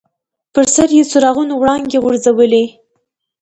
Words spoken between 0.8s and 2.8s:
یې څراغونو وړانګې غورځولې.